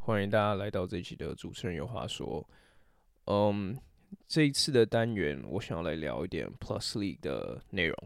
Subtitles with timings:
[0.00, 2.46] 欢迎大家来到这一期的主持人有话说。
[3.26, 3.76] 嗯，
[4.28, 7.96] 这一次的单元，我想要来聊一点 Plus League 的内容，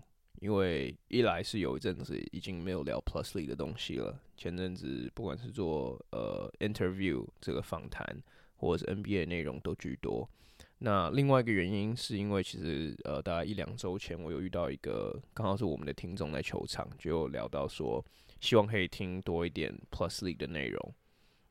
[0.40, 4.18] 因为一来是有一阵子已经没有聊 Plus League 的东西了。
[4.36, 8.04] 前阵子不管是做呃 interview 这个访谈，
[8.58, 10.28] 或者是 NBA 内容都居多。
[10.80, 18.04] 那另外一个原因是因为其实呃大概一两周前，我有遇到一个刚好是我们的听众在球场，就聊到说
[18.40, 20.94] 希望可以听多一点 Plus League 的内容。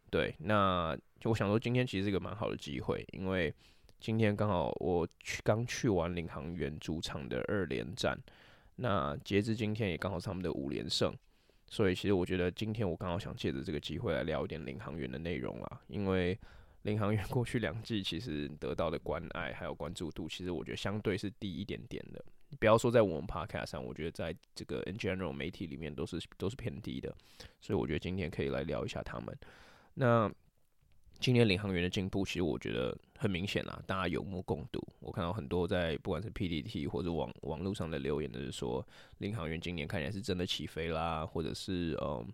[0.10, 3.54] 对，那就我想说，今天其实是一个蛮好的机会，因为
[4.00, 8.18] 今天刚好我去刚去完领航员主场的二连战，
[8.78, 11.14] 那截至今天也刚好是他们的五连胜，
[11.68, 16.40] 所以其实我觉得今天我刚好想借着这个机会来聊一点领航员的内容啦，因为
[16.88, 22.24] 领航员过去两季其实得到的关爱还有关注度，其实我觉得相对是低一点点的，
[22.60, 27.14] 不要说在我们 Podcast 上，我觉得在这个 In General 媒体里面都是都是偏低的，
[27.60, 29.38] 所以我觉得今天可以来聊一下他们。
[29.96, 30.32] 那
[31.20, 34.82] 今年领航员的进步，其实我觉得很明显啦，大家有目共睹。
[35.02, 42.26] 我看到很多在不管是 PDT 或者网网络上的留言，都是说领航员今年看起来是真的起飞啦，或者是嗯，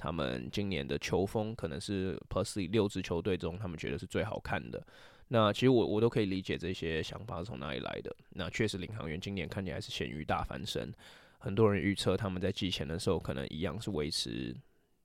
[0.00, 4.82] 他们今年的球风可能是 Plus 六支球队中他们觉得是最好看的。
[5.28, 8.16] 那其实我我都可以理解这些想法是从哪里来的。
[8.30, 10.90] 那确实领航员今年看起来是咸鱼大翻身，
[11.38, 14.56] 很多人预测他们在季前的时候可能一样是维持。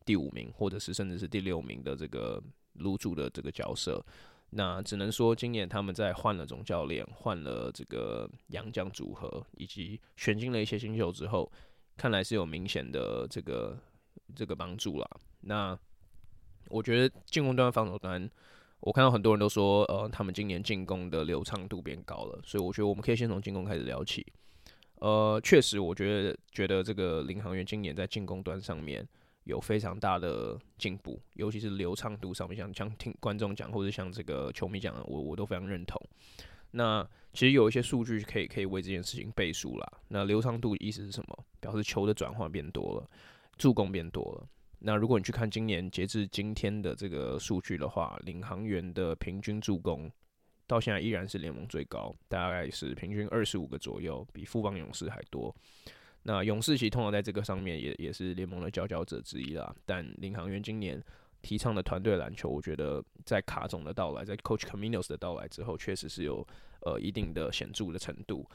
[0.06, 2.40] 第五名，或者是甚至是第六名的这个
[2.74, 4.06] 撸主的这个角色，
[4.52, 11.52] 那只能说今年他们在换了总教练、换了这个洋将组合，以及选进了一些新秀之后，
[11.98, 13.76] 看来是有明显的这个
[14.34, 15.10] 这个帮助啦。
[15.42, 15.78] 那
[16.70, 18.30] 我觉得进攻端、防守端，
[18.80, 24.26] 我看到很多人都说，呃，他们今年进攻的流畅度变高了，所以我觉得我们可以先从进攻开始聊起。
[24.96, 29.08] 呃，确实，我觉得觉得这个领航员今年在进攻端上面。
[29.46, 36.02] 有非常大的进步，尤其是流畅度上面，像像听观众讲，或者像这个球迷讲，我我都非常认同。
[36.72, 39.88] 那其实有一些数据可以可以为这件事情背书啦。
[40.08, 41.46] 那流畅度意思是什么？
[41.60, 43.08] 表示球的转换变多了，
[43.58, 44.48] 助攻变多了。
[44.80, 50.12] 那如果你去看今年截至今天的这个数据的话，领航员的平均助攻
[50.68, 55.56] 到现在依然是联盟最高，大概是平均二十五个左右，比富邦勇士还多。
[56.24, 59.76] 那勇士其实通常在这个上面也也是联盟的佼佼者之一啦。
[59.86, 61.02] 但领航员今年
[61.42, 66.46] 提倡的团队篮球，我觉得在卡总的到来，在 Coach Caminos 的到来之后，确实是有
[66.82, 68.48] 呃一定的显著的程度。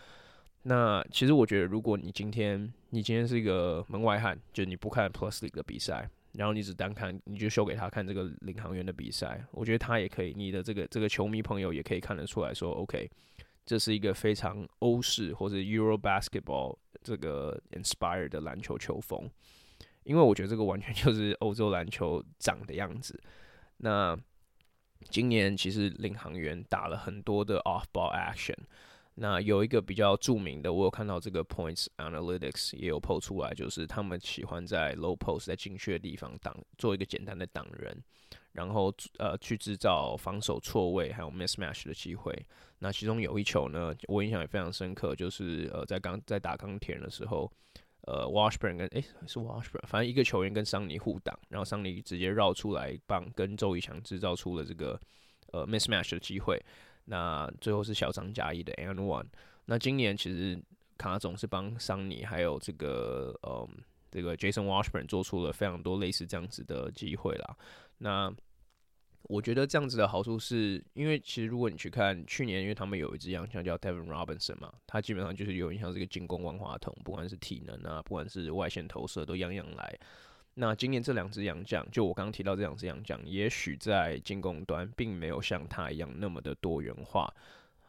[0.62, 13.10] 那其实我觉得，如果你今天你今天是一个门外汉，就你不看 Plus League 的比赛，然后你只单看，你就秀给他看这个领航员的比赛，我觉得他也可以，你的这个这个球迷朋友也可以看得出来说，OK。
[13.66, 19.30] 这是一个非常欧式或者 Euro Basketball 这个 inspired 的篮球球风，
[20.02, 23.20] 因为我觉得这个完全 就是欧洲篮球长的样子。
[23.76, 24.18] 那
[25.10, 28.56] 今年其实领航员打了很多的 off ball action，
[29.20, 38.02] 那有一个比较著名的，我有看到这个 Points Analytics 也有 po 出来，就是他们喜欢在 low post 在精确的地方挡做一个简单的挡人。
[38.52, 42.34] 然后呃，去制造防守错位还有 mismatch 的机会。
[42.78, 47.50] 那其中有一球呢，我印象也非常深刻，就是呃，在刚在打钢铁的时候，
[48.06, 54.98] 呃，Washburn 跟诶是 Washburn，反正一个球员跟桑尼互挡，然后桑尼直接绕出来帮跟周以翔制造出了这个
[55.52, 56.60] 呃 mismatch 的机会。
[57.10, 59.26] 那最后是小张加一的 N one。
[59.64, 60.56] 那今年其实
[60.96, 63.68] 卡总是帮桑尼还有这个呃
[64.12, 67.56] 这个 Jason Washburn 做出了非常多类似这样子的机会啦。
[67.98, 68.32] 那
[69.24, 79.98] 我觉得这样子的好处是，因为其实如果你去看去年，因为他们有一支洋枪叫 Devin Robinson 嘛，他基本上就是有点像这个进攻万花筒，不管是体能啊，不管是外线投射都样样来。
[80.54, 87.32] 那今年这两支洋将，就我刚刚提到这两支洋将，也许在进攻端并没有像他一样那么的多元化，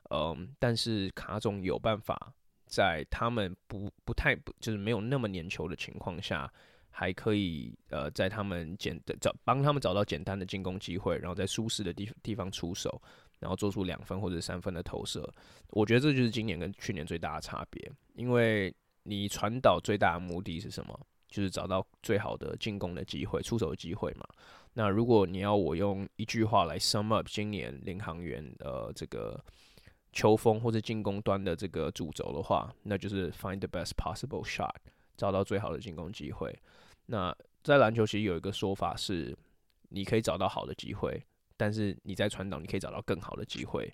[0.10, 2.34] 嗯，但是卡总有办法
[2.66, 6.52] 在他们不不太不就是没有那么粘球的情况下。
[6.94, 13.02] 还可以，呃，在他们简找帮他们找到简单的进攻机会，然后在舒适的地地方出手，
[13.40, 15.34] 然后做出两分或者三分的投射。
[15.70, 21.00] 我觉得这就是今年跟去年最大的差别，因为你传导最大的目的是什么？
[21.32, 24.28] 就是找到最好的进攻的机会、出手机会嘛。
[24.74, 29.44] 那如果你要我用一句话来 sum up 今年领航员的这个
[30.14, 34.76] 球风或者进攻端的这个主轴的话，那就是 find the best possible shot，
[35.18, 36.56] 找到最好的进攻机会。
[37.08, 39.38] 那在篮球其实有一个说法是，
[39.90, 41.22] 你可以找到好的机会，
[41.58, 43.94] 但是你在传导，你可以找到更好的机会。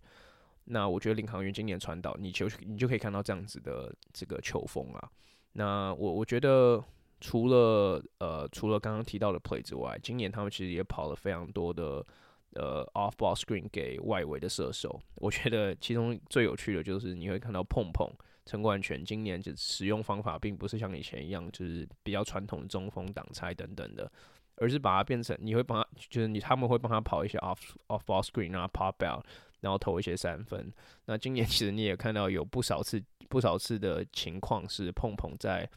[0.66, 5.10] 那我觉得领航员今年传导，你就你就可以看到这样子的这个球风啊。
[5.54, 6.84] 那我我觉得
[7.19, 12.06] 除了呃除了刚刚提到的 play 之外，今年他们其实也跑了非常多的
[12.54, 15.00] 呃 off ball screen 给外围的射手。
[15.16, 18.10] 我觉得其中最有趣的就是你会看到碰碰
[18.46, 24.12] 陈冠泉今年就使用方法并不是像以前一样，就是比较传统的中锋挡拆等等的，
[24.56, 29.25] 而是把它变成你会帮他，就是你他们会帮他跑一些 off off ball screen 然后 pop out。
[29.60, 30.72] 然后投一些三分。
[31.06, 35.68] 那今年其实你也看到有不少次、不少次的情况是碰碰在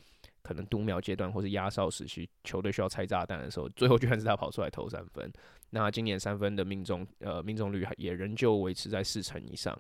[0.43, 5.31] 可能读秒阶段或是压哨时期，球队需要拆炸弹的时候，最后居然是他跑出来投三分。
[5.71, 9.79] 那今年三分的命中呃命中率也仍旧维持在四成以上。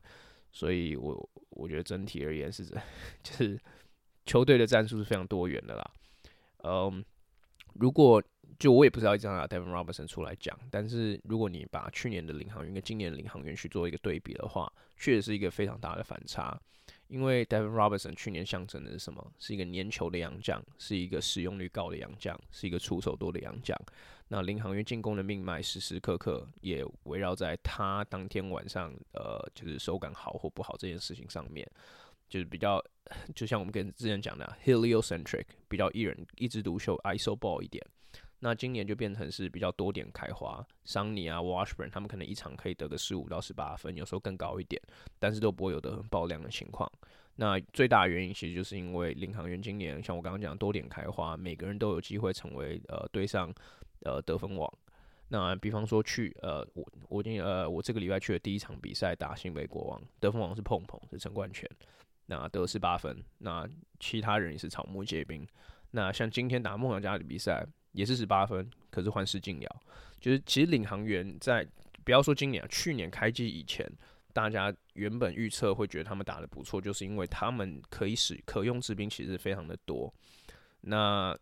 [0.52, 2.64] 所以我我觉得整体而言是，
[3.22, 3.60] 就是
[4.26, 5.90] 球队的战术是非常多元的啦。
[6.64, 7.04] 嗯，
[7.74, 8.20] 如果
[8.58, 16.60] 就我也不知道这样拿 Devin Robinson 出来讲，但是如果你把去年的领航员跟今年的领航员去做一个对比的话，确实是一个非常大的反差。
[17.10, 19.32] 因为 Devin Robinson 去年象征的是什么？
[19.36, 23.76] 是一个粘球的洋将，是一个使用率高的洋将，是一个出手多的洋将。
[24.28, 31.68] 那领航员进攻的命脉时时刻刻也围绕在他当天晚上，呃，就是手感好或不好这件事情上面，
[32.28, 32.80] 就是比较，
[33.34, 37.84] 就像我们跟之前讲的 heliocentric，比较一人一枝独秀，iso ball 一点。
[38.42, 44.80] 那今年就变成是比较多点开花，桑尼啊、Washburn 他们可能一场可以得个十五到十八分，有时候更高一点，
[45.18, 46.90] 但是都不会有得很爆量的情况。
[47.36, 53.52] 那最大原因其实就是因为领航员今年像我刚刚讲多点开花，每个人都有机会成为呃队上
[54.04, 54.72] 呃得分王。
[55.28, 61.68] 那比方说去呃我我今呃我这个礼拜去的第一场比赛打新北国王，得分王是碰碰是陈冠泉，
[62.24, 65.46] 那得十八分，那其他人也是草木皆兵。
[65.90, 67.66] 那像今天打梦想家的比赛。
[67.92, 69.82] 也是十八分，可是换施晋辽，
[70.20, 71.66] 就是其实领航员在
[72.04, 73.86] 不要说今年啊，去年开机以前，
[74.32, 80.12] 大家原本预测会觉得他们打得不错，就是因为他们可以使可用之兵其实非常的多。
[80.80, 81.36] 那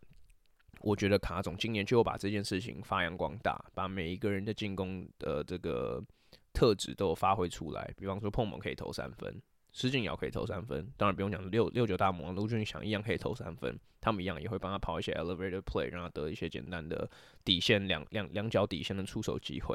[0.81, 6.03] 我觉得卡总今年就把这件事情发扬光大，把每一个人的进攻的这个
[6.53, 7.93] 特质都有发挥出来。
[7.97, 9.41] 比方说碰碰可以投三分。
[9.81, 17.09] 施晋尧可以投三分，当然不用讲六六九大魔王卢俊祥一样可以投三分，他们一样也会帮他跑一些 elevator play，让他得一些简单的
[17.45, 19.73] 底线两两两脚底线的出手机会。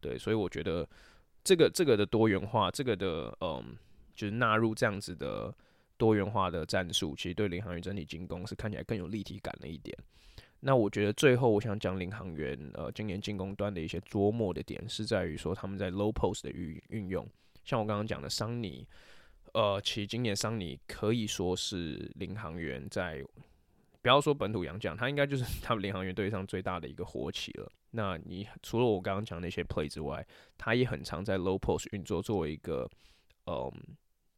[0.00, 0.88] 对，所以我觉得
[1.44, 3.76] 这个这个的多元化，这个的嗯，
[4.14, 5.54] 就是纳入这样子的
[5.98, 9.94] 多元化的战术，其实对领航员整体进攻是看起来更有立体感了一点。
[10.60, 17.28] 那我觉得最后我想讲领航员呃今年进攻端的一些琢磨的点，是在于说他们在 low post 的运运用，
[17.66, 18.86] 像我刚刚讲的桑尼。
[19.52, 23.22] 呃，其实今年桑尼可以说是领航员在，
[24.00, 27.70] 不要说本土洋将，他应该就是他们领航员队上最大的一个活棋了。
[27.90, 30.26] 那你除了我刚刚讲那些 play 之外，
[30.56, 32.88] 他也很常在 low post 运作，作为一个
[33.46, 33.70] 嗯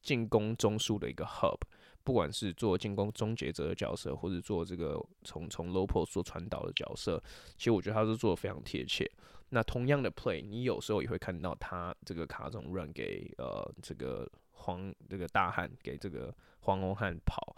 [0.03, 1.61] 进攻中枢的一个 hub，
[2.03, 7.23] 不管是做进攻终结者的角色，或者做这个从从 low post 做传导的角色，
[7.57, 9.09] 其实我觉得他是做的非常贴切。
[9.51, 14.29] 那同样的 play，你有时候也会看到他这个卡总 run 给呃这个。
[14.65, 17.55] 黄这个大汉给这个黄龙汉跑，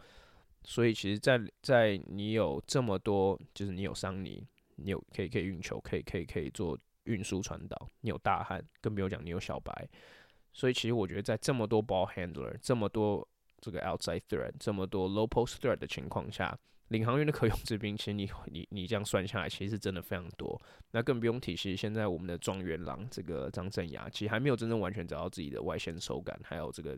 [0.62, 9.88] 所以其实在，在在你有这么多，就是你有桑尼，你有可以可以运球，可以可以可以做运输传导，你有大汉，更不用讲你有小白，
[10.52, 13.26] 所以其实我觉得在这么多 ball handler，这么多
[13.60, 16.58] 这个 outside threat，这么多 low post threat 的情况下。
[16.88, 20.60] 领航员的可用之兵，其实你你你这样算下来，其实真的非常多。
[20.92, 26.96] 那更不用提，其实现在我们的状元郎这个张镇雅，其实还没有真正完全找到自己的外线手感，还有这个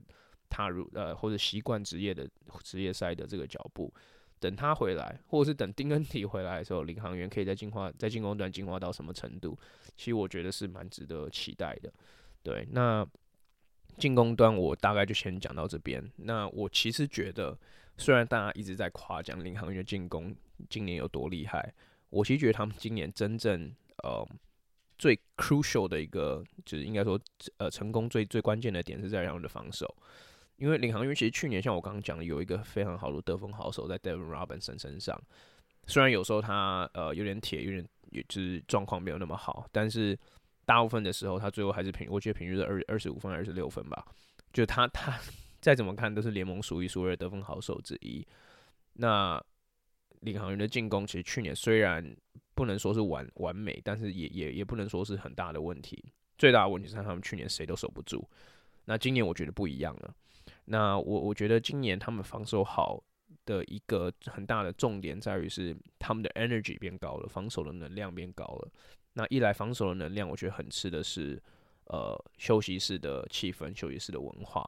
[0.50, 2.28] 踏入呃或者习惯职业的
[2.62, 3.90] 职业赛的这个脚步。
[4.38, 9.58] 等他回来，或者是等丁恩迪回来的时候，领航员可以在进化在进攻端进化到什么程度？
[9.96, 11.90] 其实我觉得是蛮值得期待的。
[12.42, 13.06] 对，那
[13.96, 16.08] 进攻端我大概就先讲到这边。
[16.16, 17.58] 那我其实觉得。
[17.98, 20.34] 虽然大家一直在夸奖领航员的进攻
[20.70, 21.74] 今年有多厉害，
[22.08, 23.74] 我其实觉得他们今年真正
[24.04, 24.26] 呃
[24.96, 27.20] 最 crucial 的一个，就是应该说
[27.56, 29.92] 呃成功最最关键的点是在他们的防守。
[30.56, 35.20] 因为领航员其实去年像我刚刚讲的，有一个非常好的得分好手在 Devin Robinson 身上。
[35.86, 40.18] 虽然有时候他呃有点铁，有点也就是状况没有那么好，但是
[40.64, 44.06] 大部分的时候他最后还是平，我觉得平均是二二十五分、二十六分吧。
[44.52, 45.18] 就他他。
[45.68, 48.26] 再怎么看都是联盟数一数二得分好手之一。
[48.94, 49.38] 那
[50.20, 52.16] 领航员的进攻其实去年虽然
[52.54, 56.02] 不能说是完完美，但是也也也不能说是很大的问题。
[56.38, 58.26] 最大的问题是他们去年谁都守不住。
[58.86, 60.14] 那今年我觉得不一样了。
[60.64, 62.98] 那我我觉得今年他们防守好
[63.44, 68.70] 的一个很大的重点在于是他们的 energy 变高了，防守的能量变高了。
[69.12, 71.38] 那一来防守的能量，我觉得很吃的是
[71.88, 74.66] 呃休息室的气氛、休息室的文化。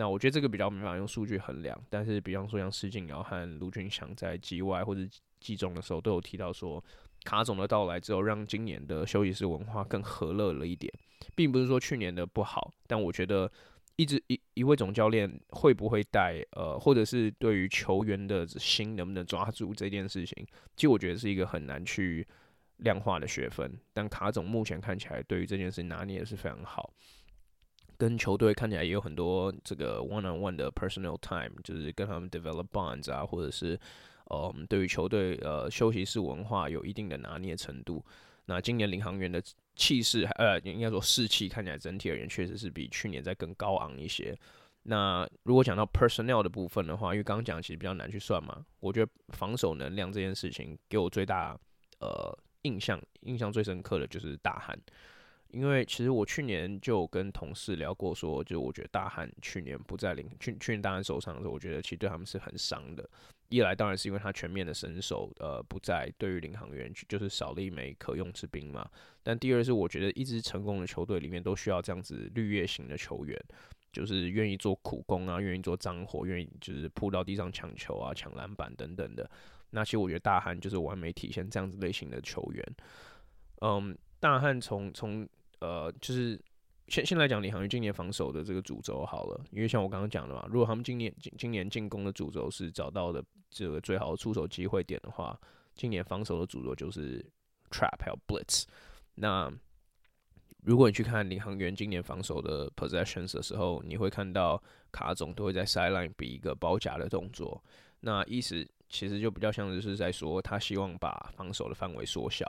[0.00, 5.02] 那我觉得这个比较没法用数据衡量，但是比方说像施晋尧和卢俊祥在季外或者
[5.40, 6.82] 季中的时候都有提到说，
[7.22, 10.90] 卡总的到来之后，让今年的休息室文化更和乐了一点，
[11.34, 13.52] 并不是说去年的不好，但我觉得。
[13.96, 22.26] 一直一一位总教练会不会带呃，或者是对于球员的心能不能抓住这件事情，其实我觉得是一个很难去
[22.78, 23.70] 量化的学分。
[23.92, 26.90] 但卡总目前看起来对于这件事拿捏的是非常好，
[28.00, 33.78] 跟球队看起来也有很多这个 one on one 的 personal time，就是跟他们 develop bonds 啊，或者是
[34.24, 38.04] 呃对于球队呃休息室文化有一定的拿捏程度。
[38.46, 39.40] 那今年领航员的。
[39.76, 44.36] 气势，呃，应该说士气看起来整体而言确实是比去年再更高昂一些。
[44.82, 51.58] 那如果讲到 personnel 的部分的话，因为刚刚讲其实比较难去算嘛，我觉得防守能量这件事情给我最大
[52.00, 54.78] 呃印象，印象最深刻的就是大汉。
[55.52, 63.08] 因为其实我去年就跟同事聊过，说，就我觉得大汉去年不在领去去年大汉手上的时候，我觉得其实对他们是很伤的。
[63.48, 68.88] 一来当然是因为他全面的身手，呃，不在，对于领航员就是少了一枚可用之兵嘛。
[69.24, 73.36] 但第二是我觉得一支成功的球队里面都需要这样子绿叶型的球员，
[73.92, 79.28] 就是愿意做苦工啊，愿意做脏活，愿意就是扑到地上抢球啊、抢篮板等等的。
[79.70, 82.64] 那其实我觉得大汉就是完美体现这样子类型的球员。
[83.62, 85.28] 嗯，大汉从从
[85.60, 86.40] 呃就是。
[86.88, 95.40] 先先来讲领航员今年防守的这个主轴好了，因为像我刚刚讲的嘛，如果他们今年今今年进攻的主轴是找到的这个最好的出手机会点的话，
[95.76, 97.24] 今年防守的主轴就是
[97.70, 98.64] trap 还有 blitz。
[99.14, 99.48] 那
[100.64, 107.62] 如果你去看领航员今年防守的 possessions 的时候，你会看到卡总都会在 sideline 比一个包夹的动作，
[108.00, 112.44] 那意思其实就比较像是在说他希望把防守的范围缩小。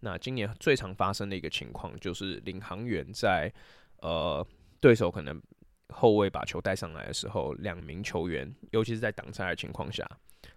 [0.00, 3.52] 那今年最常发生的一个情况就是，领航员在
[4.00, 4.46] 呃
[4.80, 5.42] 对手可能
[5.88, 10.08] 后卫把球带上来的时候，两名球员，尤其是在挡拆的情况下，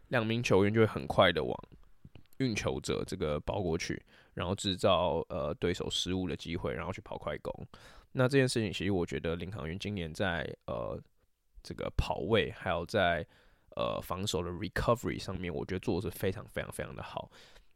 [0.10, 1.57] 两名球员就会很快的往
[2.38, 4.01] 运球者这个包过去，
[4.33, 7.67] 然后制造呃对手失误的机会，然后去跑快攻。
[8.12, 11.01] 那这件事情其实我觉得领航员今年在呃
[11.63, 13.25] 这个跑位还有在
[13.75, 17.31] 呃防守的 recovery 上面，我觉得做的是非常非常非常的好。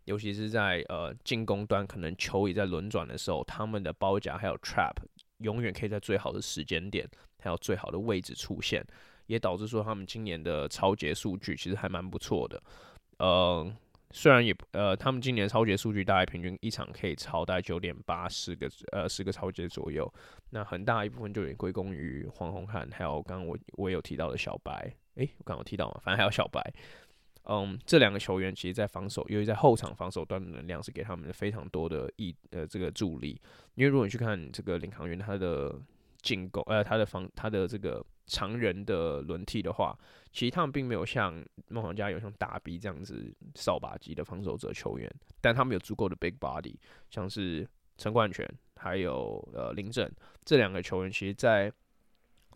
[0.05, 4.95] 尤其是在呃进攻端，可能球也在轮转的时候，他们的包夹还有 trap
[5.39, 7.07] 永远可以在最好的时间点，
[7.39, 8.85] 还有最好的位置出现，
[9.27, 12.61] 也导致说他们今年的超节数据其实还蛮不错的。
[13.17, 13.75] 呃，
[14.11, 20.09] 虽然也呃，他们今年超节数据大概平均一场可以超大概九点八十个呃十个超节左右，
[20.51, 26.61] 那很大一部分就也归功于黄宏汉，还有刚刚我我有提到的小白，诶、我刚刚有提到嘛，反正还有小白。
[27.47, 33.39] 嗯，这两个球员其实，在防守，由于在后场防守端的能量是给他们非常多的益呃这个助力。
[33.75, 35.79] 因为如果你去看这个领航员他的
[36.23, 39.95] 进攻，呃，他的防他的这个常人的轮替的话，
[40.31, 41.33] 其实他们并没有像
[41.67, 45.07] 梦想家有像大 B 这样子扫把级的防守者球员，
[45.39, 46.75] 但他们有足够的 big body，
[47.11, 48.43] 像是陈冠全
[48.77, 50.11] 还有呃林振
[50.43, 51.71] 这两个球员，其实在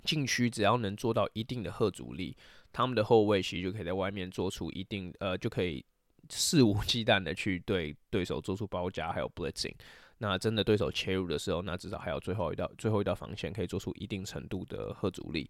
[0.04, 2.36] 禁区只要能做到一定的吓阻力。
[2.72, 5.84] 他们的后卫其实就可以在外面做出一定呃，就可以
[6.30, 9.74] 肆无忌惮的去对对手做出包夹，还有 blitzing。
[10.20, 15.50] 那真的对手切入的时候，那至少还有最后一道最后一道防线可以做出一定程度的吓阻力。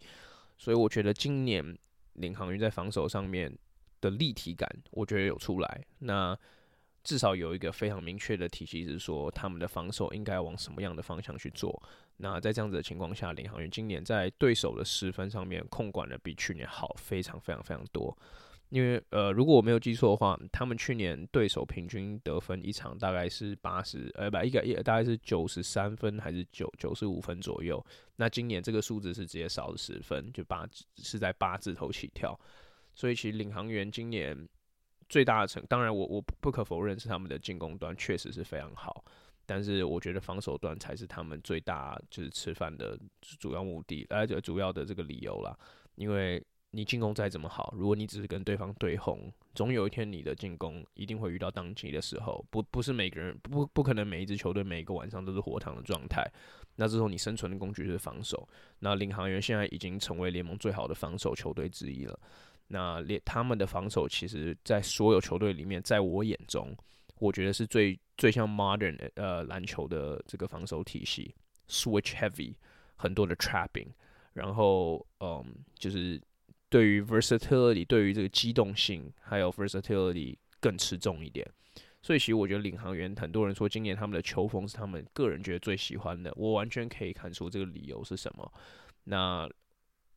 [0.57, 1.77] 所以我觉得今年
[2.13, 3.51] 领航员在防守上面
[3.99, 5.85] 的立体感，我觉得有出来。
[5.99, 6.37] 那
[7.03, 11.81] 至少有一个非常明确的体系，是说他们的防守应该往什么样的方向去做。
[12.19, 18.15] 那在这样子的情况下，领航员今年在对手的失分上面控管的比去年好非常非常非常多。
[18.69, 27.83] 因为呃，如果我没有记错的话，他们去年对手平均得分一场大概是八十，呃，不，一个一大概是九十三分还是九九十五分左右。
[28.17, 32.39] 那今年这个数字是直接少了十分，就八是在八字头起跳。
[32.93, 34.47] 所以其实领航员今年。
[35.07, 39.03] 最大的成，当然我我不可否认是他们的进攻端确实是非常好，
[39.49, 42.95] 但是我觉得防守端才是他们最大就是吃饭的
[43.39, 45.57] 主要目的，而且主要的这个理由啦。
[45.95, 46.39] 因为
[46.69, 56.23] 你进攻再怎么好，如果你只是跟对方对轰，总有一天你的进攻一定会遇到当机的时候，不不是每个人不不可能每一支球队每一个晚上都是火塘的状态，
[56.75, 58.47] 那之后你生存的工具就是防守。
[58.77, 62.19] 那领航员现在已经成为联盟最好的防守球队之一了。
[62.67, 66.71] 那连他们的防守，其实，在所有球队里面，在我眼中，
[67.19, 71.35] 我觉得是最最像 modern 呃篮球的这个防守体系
[71.67, 72.55] ，switch heavy，
[72.95, 73.89] 很多的 trapping，
[74.33, 75.45] 然后嗯，
[75.77, 76.19] 就是
[76.69, 81.47] 对于 versatility，对于这个机动性还有 versatility 更吃重一点。
[82.01, 88.53] 所以其实我觉得领航员很多人说今年他们的球风是他们个人觉得最喜欢的，我完全可以看出这个理由是什么。
[89.03, 89.49] 那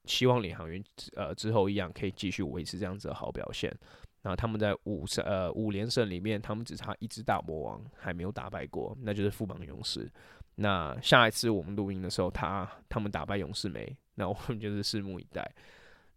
[0.05, 0.83] 希望领航员
[1.17, 3.77] 呃之后一样可以继续维持这样子的好表现。
[4.23, 10.09] 那他们在五胜呃五连胜里面，他们只差一只大魔王还没有打败过，那就是富邦勇士。
[10.55, 13.97] 那下一次我们录音的时候，他他们打败勇士没？
[14.15, 15.51] 那我们就是拭目以待。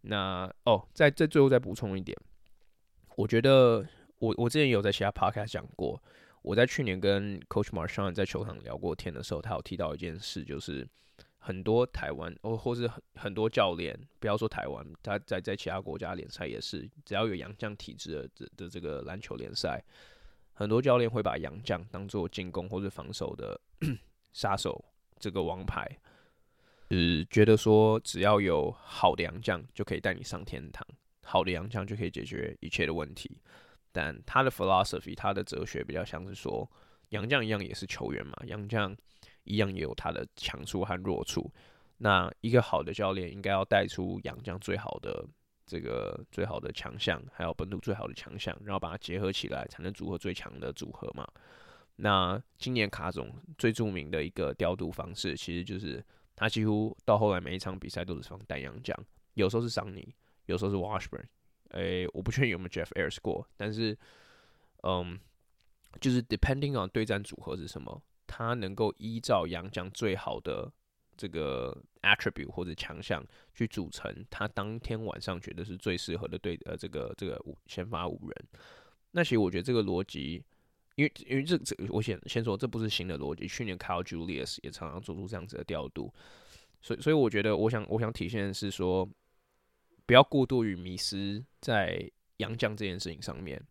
[0.02, 2.16] 那哦，在在最后再补充一点，
[3.16, 3.84] 我觉得
[4.18, 6.00] 我我之前有在其他 podcast 讲过，
[6.42, 10.86] 我在去年跟 Coach Marchand 在球场聊过天的时候，他有提到一件事，就是。
[11.46, 19.80] 很多台湾哦，或是很很多教练，不要说台湾，他在在其他国家联赛也是，只要有洋将体质的的的这个篮球联赛，
[20.54, 23.60] 很多教练会把洋将当做进攻或者防守的
[24.34, 24.84] 杀手，
[25.20, 25.88] 这个王牌，
[26.90, 30.84] 是觉得说只要有好的洋将就可以带你上天堂，
[31.22, 33.40] 好的洋将就可以解决一切的问题。
[33.92, 36.68] 但他的 philosophy，他的哲学比较像是说，
[37.10, 38.96] 洋将一样也是球员嘛，洋将。
[39.46, 41.50] 一样也有他的强处和弱处。
[41.98, 45.26] 那一个好的教练应该要带出洋将最好的
[45.64, 51.26] 这个最好的强项，还有本土最好的强项，然后把它结合起来，才能组合最强的组合嘛。
[51.96, 58.94] 那今年卡总最著名的一个调度方式，其实就是他几乎到后来每一场比赛都是放单洋将，
[59.32, 61.24] 有时候是桑尼，有时候是 Washburn。
[61.70, 63.96] 诶，我不确定有没有 Jeff Ayres 过，但是
[64.82, 65.18] 嗯，
[66.00, 68.02] 就是 depending on 对战组合是什么。
[68.26, 70.70] 他能够依照杨将最好的
[71.16, 78.44] 这个 attribute 或者强项去组成他当天晚上觉得是最适合的队呃这个这个五先发五人。
[79.12, 80.44] 那其实我觉得这个逻辑，
[80.96, 86.12] 因为因为这这我先先说这不是新的逻辑，去年 Kyle Julius 也常常做出这样子的调度，
[86.82, 89.08] 所以所以我觉得我想我想体现的是说，
[90.04, 93.62] 不要过度于迷失在杨将这件事情上面。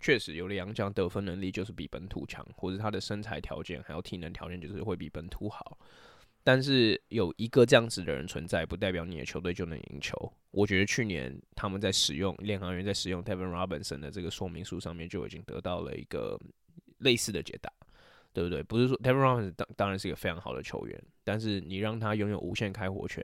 [0.00, 5.78] 确实，有的洋将得分能力就是比本土强，或者他的身材条件还有体能条件就是会比本土好。
[6.42, 10.16] 但是有一个这样子的人存在，不代表你的球队就能赢球。
[10.52, 16.40] 我觉得去年他们在使用练航员在使用 Tevin Robinson 的这个说明书上面就已经得到了一个
[17.00, 17.70] 类似的解答，
[18.32, 18.62] 对不对？
[18.62, 23.22] 不是说 Tevin Robinson 当当然是一个非常好的球员，但是你让他拥有无限开火权，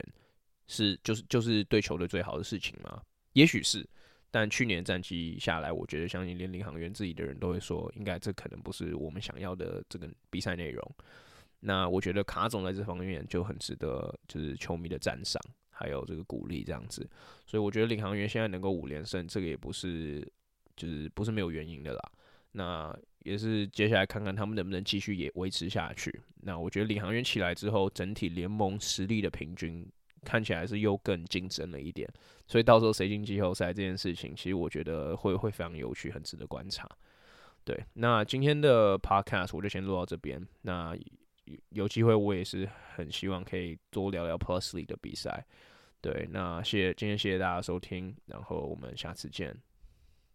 [0.67, 3.01] 是就是就是对球队最好的事情吗？
[3.33, 3.83] 也许是。
[4.29, 10.95] 但去年战绩下来，我觉得相信连领航员自己的人都会说，应该这可能不是我们想要的这个比赛内容。
[11.59, 17.09] 那我觉得卡总在这方面就很值得，就是球迷的赞赏，还有这个鼓励这样子。
[17.45, 20.21] 所以我觉得领航员现在能够五连胜，这个也不是
[20.75, 22.11] 就是不是没有原因的啦。
[22.51, 26.21] 那也是接下来看看他们能不能继续也维持下去。
[26.41, 29.87] 那我觉得领航员起来之后，整体联盟实力的平均。
[30.23, 32.09] 看起来是又更竞争了一点，
[32.47, 36.89] 所以到时候谁进季后赛这件事情，其实我觉得会会非常有趣，很值得观察。
[37.63, 40.45] 对，那今天的 podcast 我就先录到这边。
[40.61, 40.95] 那
[41.69, 45.45] 有机会我也是很希望可以多聊聊 Plus League 的比赛。
[45.99, 49.55] 对，那谢谢今天谢谢大家收听，然后我们下次见。